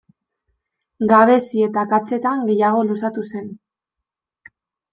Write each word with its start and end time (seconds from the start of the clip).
Gabezi 1.11 1.61
eta 1.67 1.83
akatsetan 1.87 2.43
gehiago 2.49 2.81
luzatu 2.89 3.29
zen. 3.35 3.55